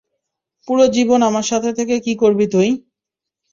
পুরো 0.67 0.85
জীবন 0.95 1.19
আমার 1.29 1.45
সাথে 1.51 1.69
থেকে 1.77 1.95
কি 2.05 2.13
করবি 2.21 2.45
তুই? 2.53 2.69